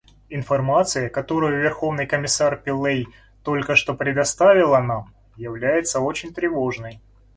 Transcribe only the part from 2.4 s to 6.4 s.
Пиллэй только что предоставила нам, является очень